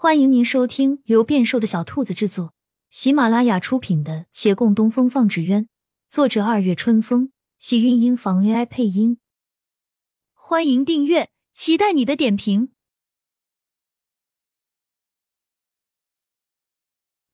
[0.00, 2.54] 欢迎您收听由变瘦的小兔子制作、
[2.88, 5.64] 喜马拉雅出品的《且共东风放纸鸢》，
[6.08, 9.18] 作者二月春风，喜韵音房 AI 配音。
[10.34, 12.70] 欢迎订阅，期待你的点评。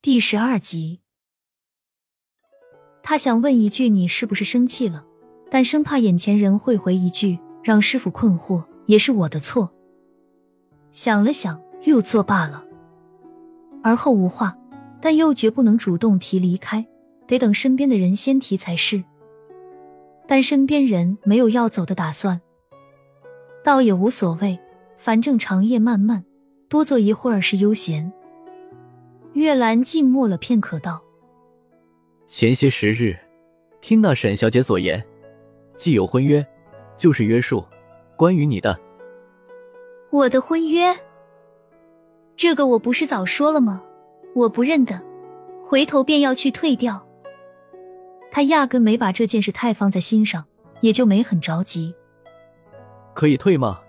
[0.00, 1.02] 第十二集，
[3.02, 5.06] 他想问一句：“你是不是生气了？”
[5.50, 9.74] 但生怕眼前人会回一句：“让师傅困惑，也是我的错。”
[10.90, 11.65] 想了想。
[11.84, 12.64] 又作罢了，
[13.82, 14.56] 而后无话，
[15.00, 16.84] 但又绝不能主动提离开，
[17.26, 19.02] 得等身边的人先提才是。
[20.26, 22.40] 但身边人没有要走的打算，
[23.62, 24.58] 倒也无所谓，
[24.96, 26.24] 反正长夜漫漫，
[26.68, 28.12] 多坐一会儿是悠闲。
[29.34, 31.00] 月兰静默了片刻，道
[32.26, 33.16] ：“前些时日，
[33.80, 35.04] 听那沈小姐所言，
[35.76, 36.44] 既有婚约，
[36.96, 37.64] 就是约束。
[38.16, 38.76] 关于你的，
[40.10, 40.92] 我的婚约。”
[42.36, 43.82] 这个我不是早说了吗？
[44.34, 45.02] 我不认得，
[45.62, 47.06] 回头便要去退掉。
[48.30, 50.44] 他压根没把这件事太放在心上，
[50.82, 51.94] 也就没很着急。
[53.14, 53.80] 可以退吗？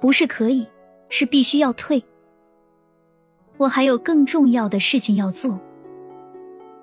[0.00, 0.66] 不是可以，
[1.08, 2.02] 是必须要退。
[3.58, 5.60] 我还有更重要的事情要做。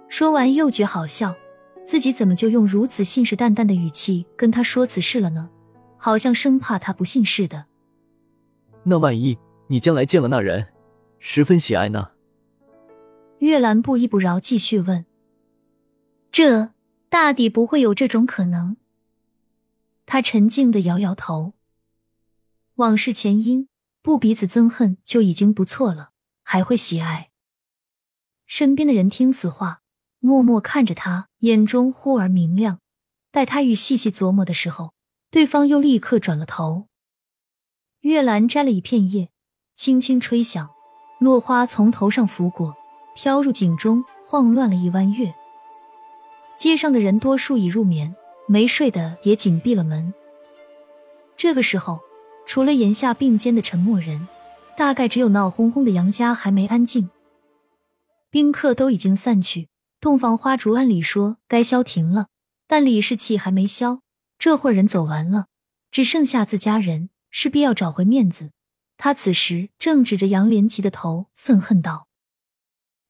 [0.07, 1.35] 说完又觉好笑，
[1.83, 5.49] 自己怎么就用如此信誓旦旦的语气跟他说此事了呢？
[5.97, 7.65] 好像生怕他不信似的。
[8.83, 9.37] 那万一……
[9.71, 10.73] 你将来见了那人，
[11.19, 12.11] 十分喜爱呢。
[13.37, 15.05] 月兰不依不饶，继续问
[16.31, 16.73] ：“这
[17.07, 18.77] 大抵不会有这种可能。”
[20.07, 21.53] 他沉静的摇摇头。
[22.77, 23.69] 往事前因
[24.01, 27.29] 不彼此憎恨就已经不错了，还会喜爱？
[28.47, 29.83] 身边的人听此话，
[30.17, 32.79] 默默看着他，眼中忽而明亮。
[33.29, 34.95] 待他欲细细琢磨的时候，
[35.29, 36.87] 对方又立刻转了头。
[37.99, 39.29] 月兰摘了一片叶。
[39.79, 40.69] 轻轻吹响，
[41.19, 42.75] 落花从头上拂过，
[43.15, 45.33] 飘入井中，晃乱了一弯月。
[46.57, 48.13] 街上的人多数已入眠，
[48.45, 50.13] 没睡的也紧闭了门。
[51.37, 52.01] 这个时候，
[52.45, 54.27] 除了檐下并肩的沉默人，
[54.75, 57.09] 大概只有闹哄哄的杨家还没安静。
[58.29, 59.69] 宾客都已经散去，
[60.01, 62.27] 洞房花烛按理说该消停了，
[62.67, 64.01] 但李氏气还没消。
[64.37, 65.45] 这会儿人走完了，
[65.89, 68.51] 只剩下自家人，势必要找回面子。
[69.01, 72.09] 他此时正指着杨连奇的头，愤恨道：“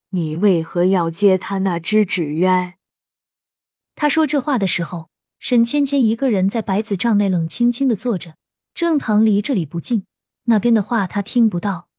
[0.09, 2.75] 你为何要接他那只纸鸢？”
[3.95, 8.35] 他说这话的时候，沈芊芊一个人在百子帐内冷清清的坐着。
[8.75, 10.05] 正堂离这里不近，
[10.43, 11.89] 那边的话他听不到。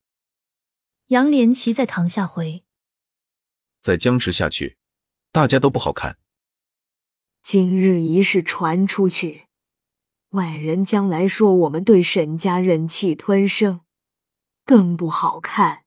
[1.08, 2.62] 杨连奇在堂下回
[3.82, 4.76] ：“再僵持下去，
[5.32, 6.16] 大家都不好看。
[7.42, 9.46] 今日一事传出去。”
[10.30, 13.80] 外人将来说我们对沈家忍气吞声，
[14.64, 15.84] 更不好看。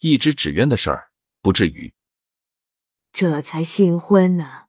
[0.00, 1.10] 一只纸鸢的事儿
[1.40, 1.94] 不至于，
[3.14, 4.66] 这才新婚呢，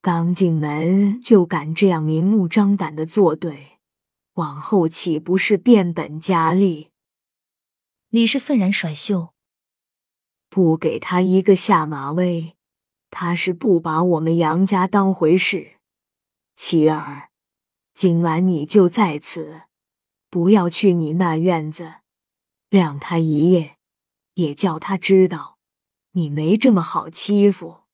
[0.00, 3.78] 刚进门就敢这样明目张胆的作对，
[4.34, 6.90] 往后岂不是变本加厉？
[8.08, 9.34] 李氏愤然甩袖，
[10.48, 12.56] 不给他一个下马威，
[13.10, 15.74] 他是不把我们杨家当回事。
[16.56, 17.28] 琪儿。
[17.94, 19.62] 今晚你就在此，
[20.28, 22.00] 不要去你那院子，
[22.68, 23.78] 晾他一夜，
[24.34, 25.58] 也叫他知道
[26.10, 27.84] 你没这么好欺负。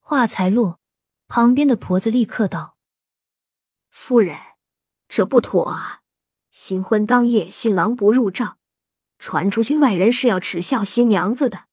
[0.00, 0.80] 话才落，
[1.26, 2.76] 旁边的婆子立刻道
[3.88, 4.38] ：“夫人，
[5.08, 6.02] 这不妥啊！
[6.50, 8.58] 新婚当夜，新郎不入帐，
[9.18, 11.68] 传出去，外人是要耻笑新娘子的。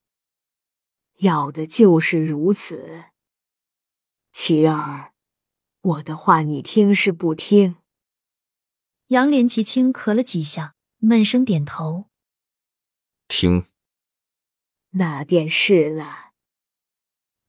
[1.18, 3.08] 要的就是如此，
[4.32, 5.11] 琪儿。”
[5.82, 7.78] 我的话你听是不听？
[9.08, 12.06] 杨连奇轻咳了几下，闷声点头。
[13.28, 13.66] 听。
[14.92, 16.32] 那便是了。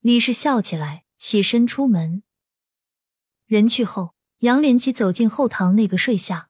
[0.01, 2.23] 李氏笑起来，起身出门。
[3.45, 6.49] 人去后，杨连奇走进后堂那个睡下。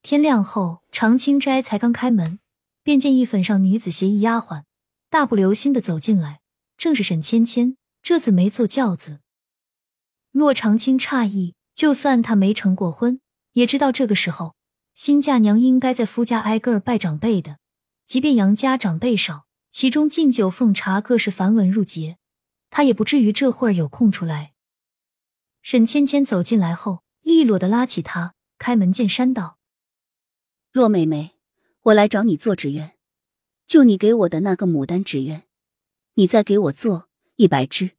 [0.00, 2.40] 天亮后，常青斋才刚开门，
[2.82, 4.64] 便见一粉上女子携一丫鬟，
[5.10, 6.40] 大步流星的走进来，
[6.78, 7.76] 正是沈芊芊。
[8.00, 9.20] 这次没坐轿子。
[10.38, 13.20] 洛长青诧异，就算他没成过婚，
[13.54, 14.54] 也知道这个时候
[14.94, 17.58] 新嫁娘应该在夫家挨个拜长辈的。
[18.06, 22.18] 即便杨家长辈少，其中敬酒奉茶各是繁文缛节，
[22.70, 24.52] 他也不至于这会儿有空出来。
[25.60, 29.58] 沈芊芊走进来后，利落的拉起他，开门见山道
[30.72, 31.32] ：“洛妹妹，
[31.82, 32.92] 我来找你做纸鸢，
[33.66, 35.42] 就你给我的那个牡丹纸鸢，
[36.14, 37.90] 你再给我做一百只。”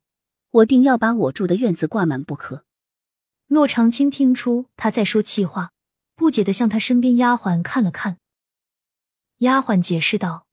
[0.52, 2.66] 我定要把我住的院子挂满不可。
[3.48, 5.72] 洛长青听出他在说气话，
[6.16, 8.18] 不解的向他身边丫鬟看了看。
[9.40, 10.48] 丫鬟解释道：“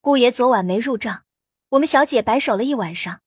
[0.00, 1.24] 姑爷昨晚没入账，
[1.70, 3.20] 我们小姐白守了一晚上。”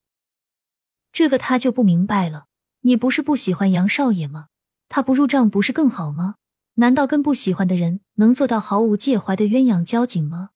[1.13, 2.47] 这个他就不明白了。
[2.81, 4.47] 你不是不喜欢杨少爷吗？
[4.89, 6.35] 他不入账不是更好吗？
[6.75, 10.49] 难道跟不喜欢的人能做到毫无介怀的鸳鸯交景吗？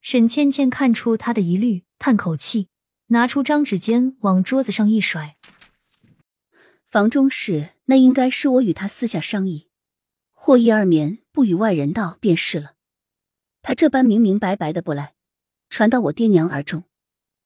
[0.00, 2.68] 沈芊芊看出他的疑虑，叹口气，
[3.12, 5.36] 拿出张纸笺往桌子上一甩。
[6.86, 9.68] 房中事，那应该是我与他私下商议，
[10.32, 12.74] 或一二眠，不与外人道便是了。
[13.62, 15.14] 他这般明明白白的不来，
[15.68, 16.84] 传到我爹娘耳中，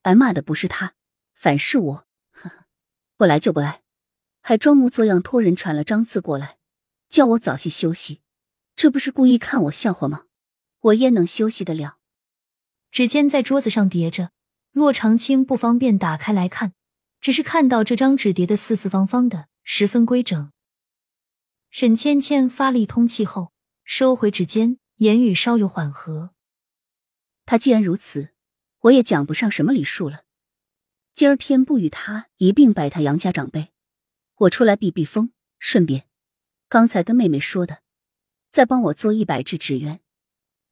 [0.03, 0.95] 挨骂的不是他，
[1.33, 2.07] 反是我。
[2.31, 2.67] 呵呵，
[3.17, 3.83] 不来就不来，
[4.43, 6.59] 还装模作样托人传了张字过来，
[7.09, 8.21] 叫我早些休息，
[8.77, 10.27] 这不是故意看我笑话吗？
[10.81, 11.97] 我焉能休息得了？
[12.91, 14.31] 指尖在桌子上叠着，
[14.75, 16.73] 骆长青不方便打开来看，
[17.21, 20.51] 只是看到这张纸叠的四四方方的，十分规整。
[21.71, 23.53] 沈芊芊发了一通气后，
[23.85, 26.31] 收回指尖，言语稍有缓和。
[27.47, 28.31] 他既然如此，
[28.81, 30.25] 我也讲不上什么礼数了。
[31.13, 33.73] 今儿偏不与他一并拜他杨家长辈，
[34.39, 35.31] 我出来避避风，
[35.61, 36.09] 顺便
[36.69, 37.83] 刚才跟妹妹说的，
[38.51, 40.01] 再帮我做一百只纸鸢，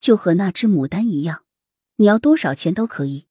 [0.01, 1.45] 就和那只牡丹一样。
[1.97, 3.29] 你要多少钱都可以。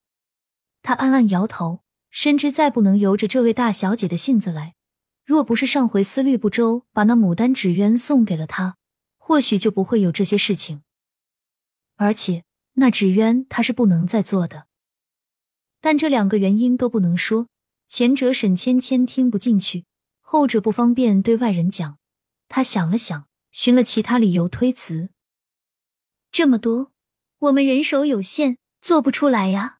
[0.81, 4.75] 他暗暗摇头，深知再不能由着这位大小姐的性子来。
[5.23, 8.77] 若不是上回思虑不周，把那牡丹纸鸢送给了他，
[9.17, 10.81] 或许就不会有这些事情。
[11.95, 12.43] 而且
[12.73, 14.65] 那纸鸢他是不能再做的。
[15.79, 17.47] 但这两个原因都不能说，
[17.87, 19.85] 前者沈芊芊听不进去，
[20.19, 21.99] 后者不方便对外人讲。
[22.49, 25.09] 他想了想，寻了其他理由推辞。
[26.31, 26.91] 这么多。
[27.39, 29.79] 我们人手有限，做不出来呀。